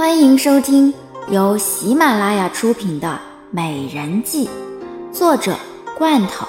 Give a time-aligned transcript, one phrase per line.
[0.00, 0.94] 欢迎收听
[1.28, 3.08] 由喜马拉雅出品的
[3.50, 4.48] 《美人计》，
[5.12, 5.54] 作者
[5.98, 6.48] 罐头，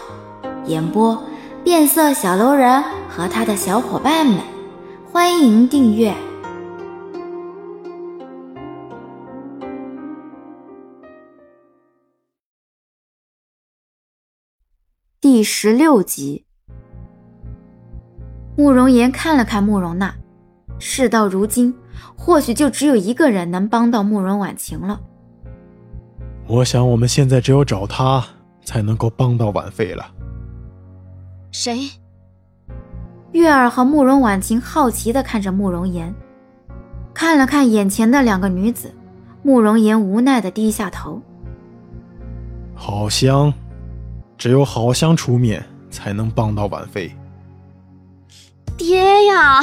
[0.67, 1.21] 演播
[1.61, 4.39] 变色小楼人和他的小伙伴们。
[5.11, 6.15] 欢迎订阅
[15.19, 16.45] 第十六集。
[18.55, 20.15] 慕容岩看了看慕容娜，
[20.79, 21.75] 事到如今。
[22.15, 24.99] 或许就只有一个人能帮到慕容婉晴了。
[26.47, 28.23] 我想，我们现在只有找他，
[28.63, 30.05] 才能够帮到婉妃了。
[31.51, 31.89] 谁？
[33.31, 36.13] 月儿和慕容婉晴好奇地看着慕容岩，
[37.13, 38.93] 看了看眼前的两个女子，
[39.41, 41.21] 慕容岩无奈地低下头。
[42.75, 43.53] 好香，
[44.37, 47.09] 只有好香出面，才能帮到婉妃。
[48.75, 49.61] 爹呀，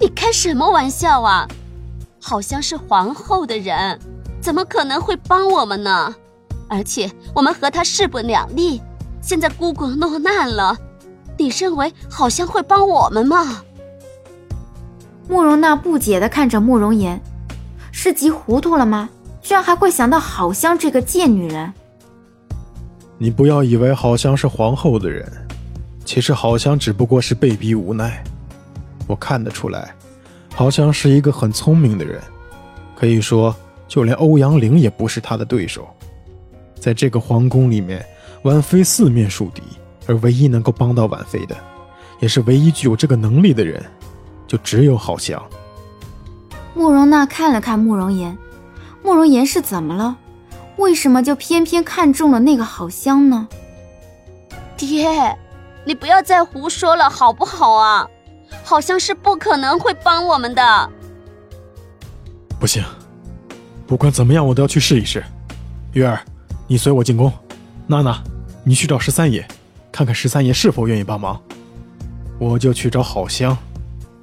[0.00, 1.46] 你开什么玩笑啊！
[2.26, 4.00] 好像是皇后的人，
[4.40, 6.14] 怎么可能会帮我们呢？
[6.70, 8.80] 而且我们和他势不两立，
[9.20, 10.74] 现在姑姑落难了，
[11.36, 13.62] 你认为好像会帮我们吗？
[15.28, 17.20] 慕容娜不解地看着慕容岩，
[17.92, 19.10] 是急糊涂了吗？
[19.42, 21.74] 居然还会想到好香这个贱女人。
[23.18, 25.30] 你不要以为好香是皇后的人，
[26.06, 28.24] 其实好香只不过是被逼无奈。
[29.06, 29.94] 我看得出来。
[30.54, 32.22] 好像是一个很聪明的人，
[32.94, 33.54] 可以说，
[33.88, 35.86] 就连欧阳玲也不是他的对手。
[36.78, 38.04] 在这个皇宫里面，
[38.42, 39.62] 婉妃四面树敌，
[40.06, 41.56] 而唯一能够帮到婉妃的，
[42.20, 43.84] 也是唯一具有这个能力的人，
[44.46, 45.42] 就只有好香。
[46.72, 48.36] 慕容娜看了看慕容岩，
[49.02, 50.16] 慕容岩是怎么了？
[50.76, 53.48] 为什么就偏偏看中了那个好香呢？
[54.76, 55.36] 爹，
[55.84, 58.08] 你不要再胡说了，好不好啊？
[58.64, 60.90] 好像是不可能会帮我们的。
[62.58, 62.82] 不行，
[63.86, 65.22] 不管怎么样，我都要去试一试。
[65.92, 66.18] 月儿，
[66.66, 67.30] 你随我进宫；
[67.86, 68.20] 娜娜，
[68.64, 69.46] 你去找十三爷，
[69.92, 71.40] 看看十三爷是否愿意帮忙。
[72.38, 73.56] 我就去找好香，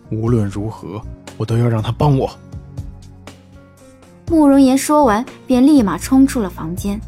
[0.09, 1.01] 无论如何，
[1.37, 2.29] 我都要让他帮我。
[4.27, 6.99] 慕容岩说完，便立马冲出了房间。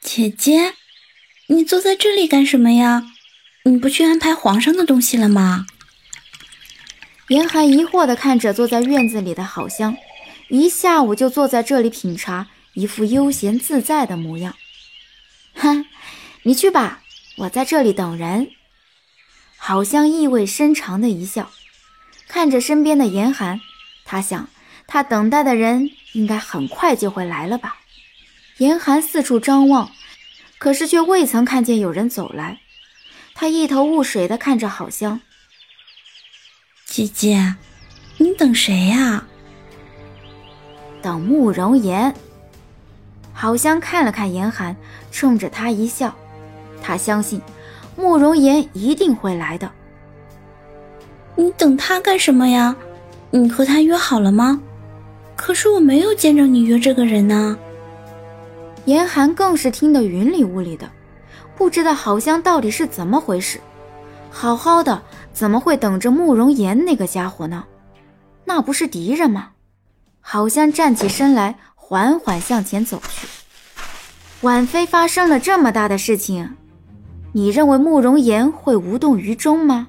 [0.00, 0.72] 姐姐，
[1.48, 3.02] 你坐在这里干什么呀？
[3.68, 5.66] 你不去安排皇上的东西了吗？
[7.26, 9.96] 严寒疑惑地看着坐在院子里的好香，
[10.48, 14.54] 一下午就坐在这里品茶，一副悠闲自在的模样。
[15.56, 15.84] 哼，
[16.44, 17.02] 你去吧，
[17.38, 18.52] 我在这里等人。
[19.56, 21.50] 好香意味深长的一笑，
[22.28, 23.60] 看着身边的严寒，
[24.04, 24.48] 他想，
[24.86, 27.78] 他等待的人应该很快就会来了吧。
[28.58, 29.90] 严寒四处张望，
[30.58, 32.60] 可是却未曾看见有人走来。
[33.38, 35.20] 他一头雾水的看着郝香，
[36.86, 37.54] 姐姐，
[38.16, 39.26] 你等谁呀？
[41.02, 42.14] 等慕容岩。
[43.34, 44.74] 郝香看了看严寒，
[45.12, 46.16] 冲着他一笑。
[46.80, 47.42] 他相信
[47.94, 49.70] 慕容岩一定会来的。
[51.34, 52.74] 你等他干什么呀？
[53.30, 54.62] 你和他约好了吗？
[55.36, 57.58] 可是我没有见着你约这个人呢。
[58.86, 60.90] 严寒更是听得云里雾里的。
[61.56, 63.60] 不知道好香到底是怎么回事，
[64.30, 65.02] 好好的
[65.32, 67.64] 怎么会等着慕容岩那个家伙呢？
[68.44, 69.48] 那不是敌人吗？
[70.20, 73.26] 好香站起身来，缓缓向前走去。
[74.42, 76.56] 婉妃发生了这么大的事情，
[77.32, 79.88] 你认为慕容岩会无动于衷吗？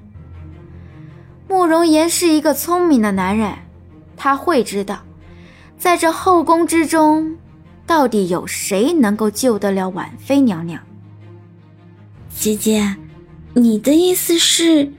[1.49, 3.53] 慕容岩是一个聪明的男人，
[4.15, 4.99] 他会知道，
[5.77, 7.37] 在这后宫之中，
[7.85, 10.81] 到底有谁能够救得了婉妃娘娘。
[12.39, 12.95] 姐姐，
[13.55, 14.91] 你的意思是，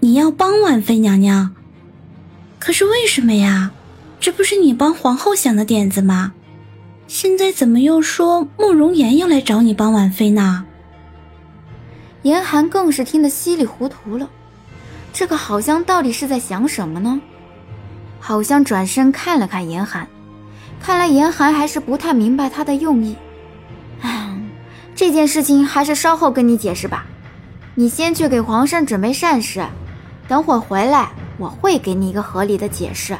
[0.00, 1.54] 你要帮婉妃娘娘？
[2.58, 3.70] 可是为什么呀？
[4.18, 6.32] 这不是你帮皇后想的点子吗？
[7.06, 10.64] 现在怎么又说慕容岩要来找你帮婉妃呢？
[12.22, 14.28] 严寒更是听得稀里糊涂了，
[15.12, 17.20] 这个好香到底是在想什么呢？
[18.18, 20.08] 好香转身看了看严寒，
[20.82, 23.14] 看来严寒还是不太明白他的用意。
[25.00, 27.06] 这件事情还是稍后跟你解释吧，
[27.74, 29.66] 你先去给皇上准备膳食，
[30.28, 31.08] 等会回来
[31.38, 33.16] 我会给你一个合理的解释。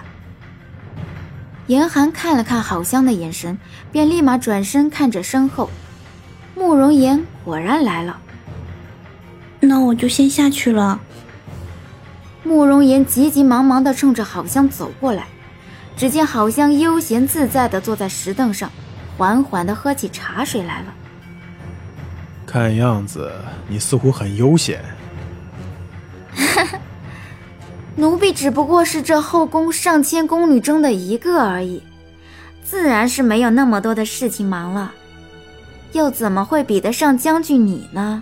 [1.68, 3.58] 严寒看了看郝香的眼神，
[3.90, 5.70] 便立马转身看着身后，
[6.54, 8.18] 慕容岩果然来了。
[9.60, 11.00] 那我就先下去了。
[12.44, 15.28] 慕容岩急急忙忙地冲着郝香走过来，
[15.96, 18.70] 只见郝香悠闲自在地坐在石凳上，
[19.16, 20.92] 缓缓地喝起茶水来了。
[22.50, 23.30] 看样子
[23.68, 24.82] 你似乎很悠闲。
[26.34, 26.78] 哈 哈
[27.94, 31.80] 奴婢只不过是这后宫上千宫女中的一个而已，
[32.64, 34.92] 自然是没有那么多的事情忙了，
[35.92, 38.20] 又怎么会比得上将军你呢？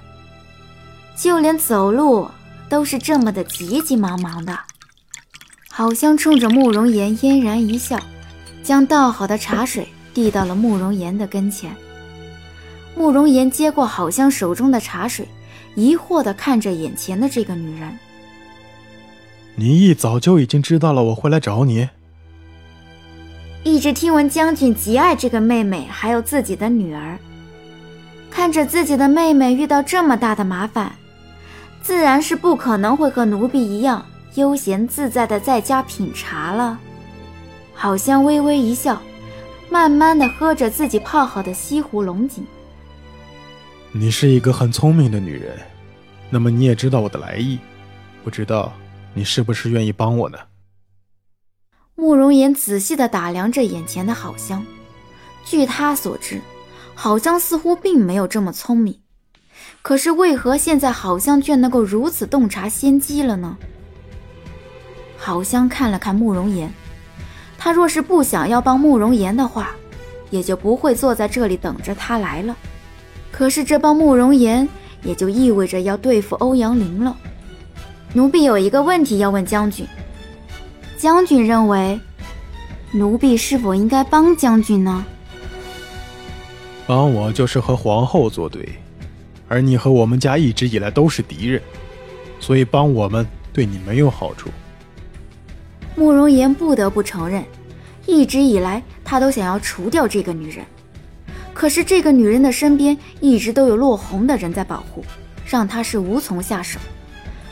[1.17, 2.31] 就连走路
[2.69, 4.59] 都是这么的急急忙忙的。
[5.71, 7.99] 好像冲着慕容岩嫣然一笑，
[8.63, 11.75] 将倒好的茶水递到了慕容岩的跟前。
[12.99, 15.25] 慕容岩接过好香手中的茶水，
[15.77, 17.97] 疑惑地看着眼前的这个女人。
[19.55, 21.89] 你一早就已经知道了我会来找你。
[23.63, 27.17] 一直听闻将军极爱这个妹妹，还有自己的女儿。
[28.33, 30.91] 看着自己的妹妹遇到这么大的麻烦，
[31.81, 34.05] 自然是不可能会和奴婢一样
[34.35, 36.77] 悠闲自在的在家品茶了。
[37.75, 39.01] 好香微微一笑，
[39.71, 42.45] 慢慢的喝着自己泡好的西湖龙井。
[43.91, 45.59] 你是一个很聪明的女人，
[46.29, 47.59] 那么你也知道我的来意，
[48.23, 48.71] 不知道
[49.15, 50.39] 你是不是愿意帮我呢？
[51.95, 54.63] 慕容岩仔细的打量着眼前的好香，
[55.43, 56.39] 据他所知，
[56.95, 59.01] 好香似乎并没有这么聪明，
[59.81, 63.57] 可是为何现在好香却能够如此洞察先机了呢？
[65.17, 66.71] 好香看了看慕容岩，
[67.57, 69.75] 他若是不想要帮慕容岩的话，
[70.29, 72.55] 也就不会坐在这里等着他来了。
[73.31, 74.69] 可是这帮慕容岩
[75.03, 77.17] 也就意味着要对付欧阳林了。
[78.15, 79.87] 奴婢有一个问题要问将军。
[80.97, 82.01] 将军认为，
[82.93, 85.05] 奴婢是否应该帮将军呢？
[86.87, 88.69] 帮我就是和皇后作对，
[89.47, 91.63] 而你和我们家一直以来都是敌人，
[92.41, 94.49] 所以帮我们对你没有好处。
[95.95, 97.45] 慕容岩不得不承认，
[98.07, 100.65] 一直以来他都想要除掉这个女人。
[101.59, 105.05] 可是这个女人的身边一直都有落红的人在保护，
[105.45, 106.79] 让她是无从下手。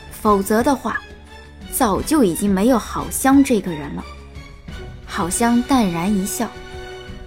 [0.09, 1.01] 否则的话，
[1.73, 4.05] 早就已经没有好香这个人了。
[5.05, 6.49] 好香淡然一笑，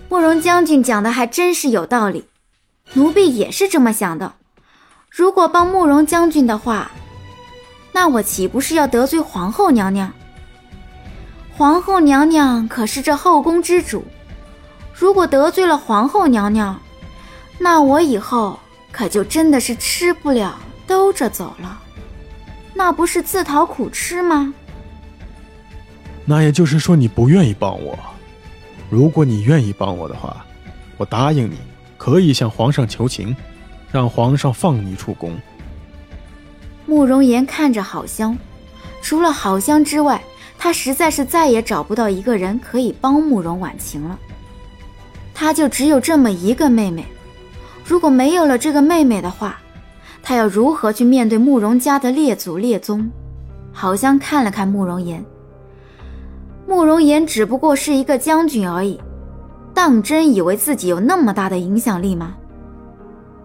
[0.08, 2.24] 慕容将军讲的还真是有道理，
[2.94, 4.32] 奴婢也是这么想的。
[5.10, 6.90] 如果帮慕容将军的话，
[7.92, 10.10] 那我岂不是要得罪皇后娘娘？
[11.58, 14.02] 皇后娘娘可是这后宫之主。
[15.00, 16.78] 如果得罪了皇后娘娘，
[17.58, 18.60] 那我以后
[18.92, 21.80] 可就真的是吃不了兜着走了，
[22.74, 24.52] 那不是自讨苦吃吗？
[26.26, 27.98] 那也就是说你不愿意帮我。
[28.90, 30.44] 如果你愿意帮我的话，
[30.98, 31.56] 我答应你，
[31.96, 33.34] 可以向皇上求情，
[33.90, 35.34] 让皇上放你出宫。
[36.84, 38.36] 慕容岩看着好香，
[39.00, 40.22] 除了好香之外，
[40.58, 44.18] 他实在是再也找不到一个人可以帮慕容婉晴了。
[45.40, 47.02] 他就只有这么一个妹妹，
[47.82, 49.56] 如果没有了这个妹妹的话，
[50.22, 53.10] 他要如何去面对慕容家的列祖列宗？
[53.72, 55.24] 好像看了看慕容岩，
[56.68, 59.00] 慕容岩只不过是一个将军而已，
[59.72, 62.34] 当真以为自己有那么大的影响力吗？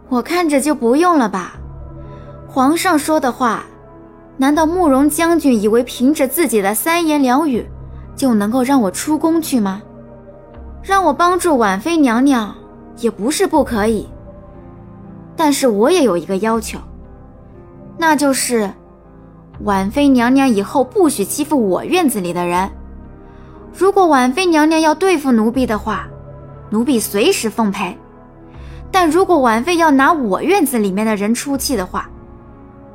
[0.09, 1.56] 我看着就不用了吧。
[2.45, 3.63] 皇上说的话，
[4.36, 7.65] 难道慕容将军以为凭着自己的三言两语
[8.18, 9.81] 就能够让我出宫去吗？
[10.85, 12.55] 让我帮助婉妃娘娘
[12.99, 14.07] 也不是不可以，
[15.35, 16.77] 但是我也有一个要求，
[17.97, 18.69] 那就是
[19.63, 22.69] 婉妃娘娘以后不许欺负我院子里的人。
[23.73, 26.07] 如果婉妃娘娘要对付奴婢的话，
[26.69, 27.95] 奴婢随时奉陪；
[28.91, 32.07] 但如果婉妃要拿我院子里面的人出气的话，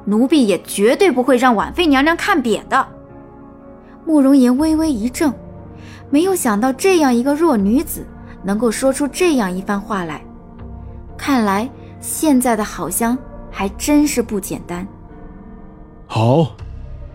[0.04, 2.86] 奴婢也绝对不会让婉妃娘娘看扁的。
[4.06, 5.34] 慕容岩微微一怔。
[6.10, 8.06] 没有想到这样一个弱女子
[8.42, 10.22] 能够说出这样一番话来，
[11.16, 11.68] 看来
[12.00, 13.16] 现在的好香
[13.50, 14.86] 还真是不简单。
[16.06, 16.56] 好，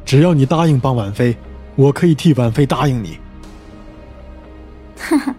[0.06, 1.36] 只要你答应帮婉妃，
[1.76, 3.18] 我可以替婉妃答应你。
[4.98, 5.36] 哈哈，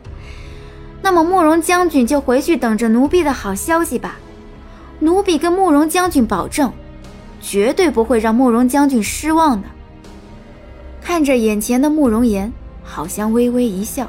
[1.01, 4.17] 那么慕容将军就回去等着奴婢的好消息吧。
[5.01, 6.73] 奴婢跟慕容将军保证，
[7.41, 9.69] 绝对不会让慕容将军失望的。
[11.01, 12.53] 看着眼前的慕容岩。
[12.87, 14.09] 好香微微一笑。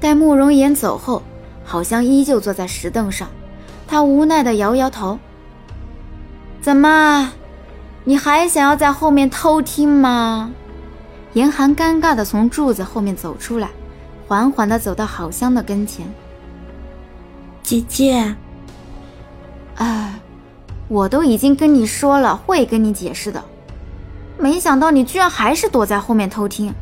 [0.00, 1.22] 待慕容岩走后，
[1.62, 3.28] 好香依旧坐在石凳上，
[3.86, 5.18] 他无奈的摇摇头
[6.62, 7.32] ：“怎么，
[8.04, 10.50] 你还想要在后面偷听吗？”
[11.34, 13.68] 严寒尴尬的从柱子后面走出来，
[14.26, 16.06] 缓缓的走到好香的跟前
[17.62, 18.34] ：“姐姐，
[19.76, 20.18] 哎，
[20.88, 23.44] 我都已经跟你说了会跟你解释的，
[24.38, 26.74] 没想到你居然还是躲在后面偷听。”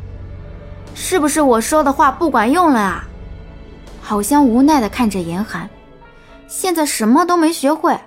[0.93, 3.07] 是不是我说的话不管用了啊？
[4.01, 5.69] 好香无奈的看着严寒，
[6.47, 7.97] 现在什么都没学会，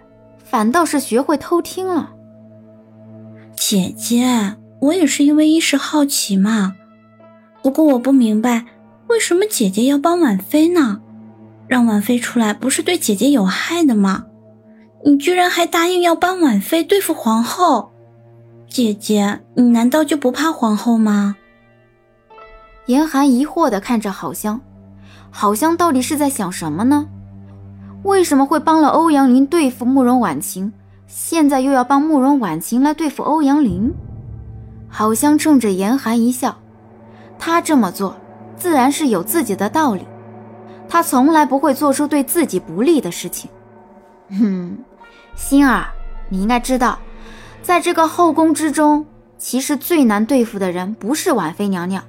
[0.45, 2.11] 反倒是学会偷听了。
[3.57, 6.75] 姐姐，我也是因为一时好奇嘛。
[7.63, 8.65] 不过我不明白，
[9.07, 11.01] 为什么姐姐要帮婉妃呢？
[11.69, 14.25] 让婉妃出来不是对姐姐有害的吗？
[15.05, 17.93] 你居然还答应要帮婉妃对付皇后，
[18.69, 21.37] 姐姐，你难道就不怕皇后吗？
[22.87, 24.61] 严寒疑惑地看着郝香，
[25.31, 27.07] 郝香到底是在想什么呢？
[28.03, 30.73] 为什么会帮了欧阳林对付慕容婉晴，
[31.07, 33.95] 现在又要帮慕容婉晴来对付欧阳林？
[34.89, 36.57] 郝香冲着严寒一笑。
[37.39, 38.17] 他这么做，
[38.57, 40.07] 自然是有自己的道理。
[40.89, 43.51] 他从来不会做出对自己不利的事情。
[44.31, 44.77] 哼，
[45.35, 45.87] 心儿，
[46.29, 46.99] 你应该知道，
[47.63, 49.07] 在这个后宫之中，
[49.39, 52.03] 其实最难对付的人不是婉妃娘娘，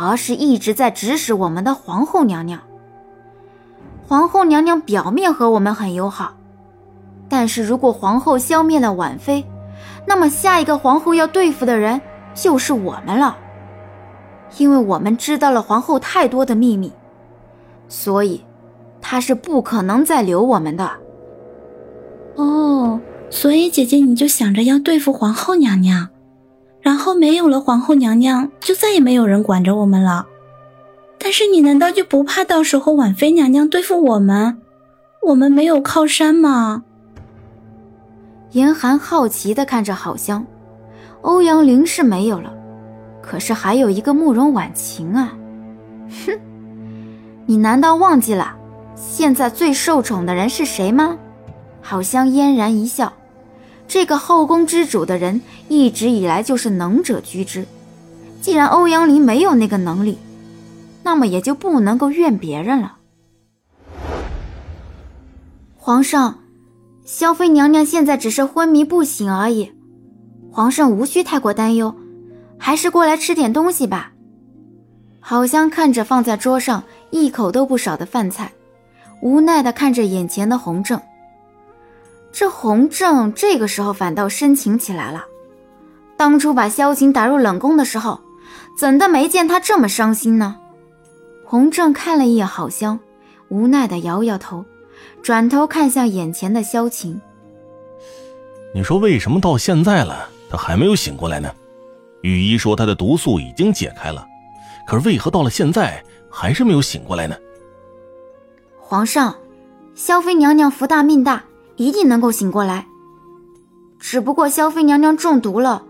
[0.00, 2.60] 而是一直在指使我们的皇后娘娘。
[4.06, 6.34] 皇后娘娘表面和我们很友好，
[7.28, 9.44] 但是如果皇后消灭了婉妃，
[10.06, 12.00] 那么下一个皇后要对付的人
[12.32, 13.36] 就是我们了。
[14.56, 16.92] 因为我们知道了皇后太多的秘密，
[17.88, 18.40] 所以
[19.00, 20.88] 她是不可能再留我们的。
[22.36, 23.00] 哦，
[23.30, 26.08] 所以姐姐你就想着要对付皇后娘娘，
[26.88, 30.26] 然后没有了皇后娘娘，就再也没有人管着我们了。
[31.18, 34.56] 但是你难道就不怕到时候婉妃娘娘对付我们？
[35.24, 36.84] 我们没有靠山吗？
[38.52, 40.46] 严寒好奇地看着郝香，
[41.20, 42.54] 欧阳林是没有了。
[43.20, 45.34] 可是还有一个慕容婉晴啊！
[46.24, 46.40] 哼，
[47.44, 48.56] 你难道忘记了
[48.94, 51.18] 现在最受宠的人是谁吗？
[51.82, 53.12] 好香嫣然一笑，
[53.88, 57.64] 这个后宫之主的人一直以来就是能者居之。
[58.40, 60.18] 既然欧阳林没有那个能力，
[61.02, 62.98] 那么也就不能够怨别人了。
[65.76, 66.38] 皇上，
[67.06, 69.72] 萧妃娘娘现在只是昏迷不醒而已，
[70.52, 71.94] 皇上无需太过担忧。
[72.58, 74.12] 还是过来吃点东西吧。
[75.20, 78.52] 好香看着放在桌上一口都不少的饭菜，
[79.22, 81.00] 无奈的看着眼前的洪正。
[82.32, 85.26] 这洪正这个时候反倒深情起来了。
[86.16, 88.20] 当初把萧晴打入冷宫的时候，
[88.78, 90.56] 怎的没见他这么伤心呢？
[91.44, 92.98] 洪正看了一眼好香，
[93.48, 94.64] 无奈的摇摇头，
[95.22, 97.20] 转头看向眼前的萧晴。
[98.74, 101.50] 你说为什么到现在了，他还没有醒过来呢？
[102.22, 104.26] 御医说他的毒素已经解开了，
[104.86, 107.36] 可是为何到了现在还是没有醒过来呢？
[108.78, 109.34] 皇上，
[109.94, 111.44] 萧妃娘娘福大命大，
[111.78, 112.86] 一定能够醒过来。
[113.98, 115.84] 只不过萧妃娘娘中毒了，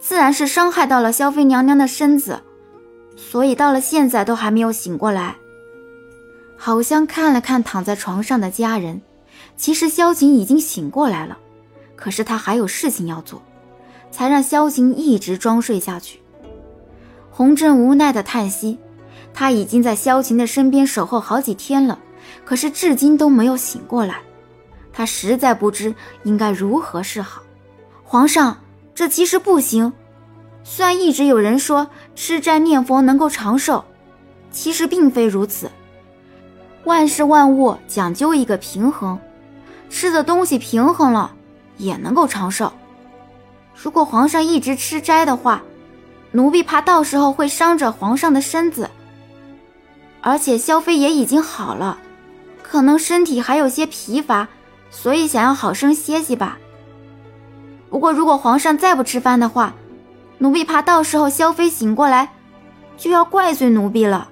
[0.00, 2.40] 自然是伤害到了萧妃娘娘的身子，
[3.14, 5.36] 所以到了现在都还没有醒过来。
[6.56, 9.02] 好香看了看躺在床上的家人，
[9.56, 11.36] 其实萧晴已经醒过来了，
[11.94, 13.42] 可是她还有事情要做。
[14.10, 16.20] 才让萧晴一直装睡下去。
[17.32, 18.78] 洪震无奈的叹息，
[19.32, 21.98] 他已经在萧晴的身边守候好几天了，
[22.44, 24.20] 可是至今都没有醒过来。
[24.94, 27.42] 他实在不知应该如何是好。
[28.04, 28.58] 皇上，
[28.94, 29.92] 这其实不行。
[30.62, 33.84] 虽然一直有人说吃斋念佛能够长寿，
[34.50, 35.70] 其实并非如此。
[36.84, 39.18] 万事万物讲究一个平衡，
[39.90, 41.34] 吃的东西平衡了，
[41.76, 42.72] 也能够长寿。
[43.74, 45.62] 如果皇上一直吃斋的话，
[46.30, 48.88] 奴婢怕到时候会伤着皇上的身子。
[50.20, 51.98] 而且萧妃也已经好了，
[52.62, 54.48] 可能身体还有些疲乏，
[54.94, 56.56] 所以想要好生歇息吧。
[57.90, 59.74] 不过如果皇上再不吃饭的话，
[60.38, 62.30] 奴婢怕到时候萧妃醒过来，
[62.96, 64.28] 就要怪罪奴婢了。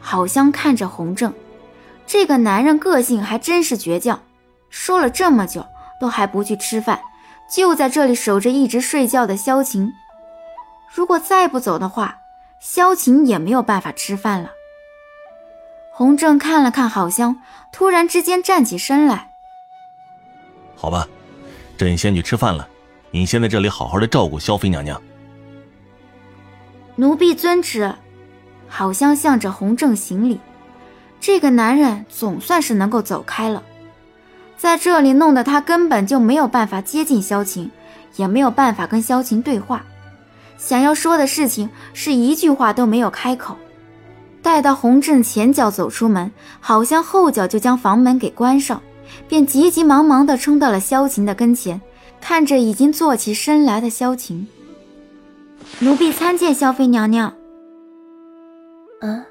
[0.00, 1.32] 好香看着洪正，
[2.04, 4.20] 这个男人个性还真是倔强，
[4.68, 5.64] 说了这么久
[6.00, 7.00] 都还不去吃饭。
[7.48, 9.92] 就在这里守着一直睡觉的萧晴，
[10.92, 12.18] 如果再不走的话，
[12.60, 14.50] 萧晴也没有办法吃饭了。
[15.92, 17.40] 洪正看了看郝香，
[17.72, 19.29] 突然之间站起身来
[20.80, 21.06] ：“好吧，
[21.76, 22.66] 朕先去吃饭了，
[23.10, 24.98] 你先在这里好好的照顾萧妃娘娘。”
[26.96, 27.94] 奴婢遵旨。
[28.66, 30.40] 郝香向着洪正行礼，
[31.20, 33.62] 这个男人总算是能够走开了。
[34.56, 37.70] 在这里弄得他根本就没有办法接近萧晴，
[38.16, 39.84] 也没有办法跟萧晴对话，
[40.56, 43.54] 想要说的事情是一句话都没有开口。
[44.40, 48.80] 待到洪正前脚走出门，好像后脚就将房门给关上，
[49.28, 51.80] 便急急忙忙地冲到了萧晴的跟前，
[52.20, 54.46] 看着已经坐起身来的萧晴，
[55.78, 57.32] 奴婢参见萧妃娘娘。
[59.00, 59.24] 嗯，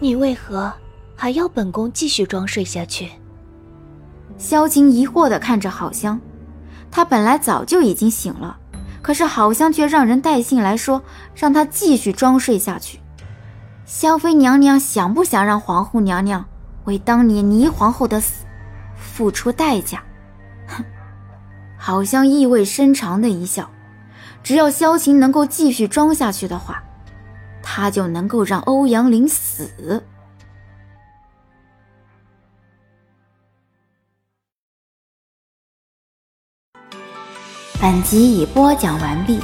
[0.00, 0.72] 你为何
[1.14, 3.10] 还要本宫继续装睡下去？
[4.38, 6.20] 萧晴疑惑地看着郝香，
[6.90, 8.58] 她本来早就已经醒了，
[9.00, 11.00] 可是好香却让人带信来说，
[11.36, 12.98] 让她继续装睡下去。
[13.84, 16.44] 萧妃娘娘想不想让皇后娘娘
[16.84, 18.44] 为当年霓皇后的死
[19.12, 20.02] 付出代价？
[20.66, 20.82] 哼，
[21.76, 23.70] 好像意味深长的一笑。
[24.42, 26.82] 只要萧晴能够继续装下去的话，
[27.62, 30.02] 他就能够让欧阳林死。
[37.80, 39.38] 本集已播讲完毕。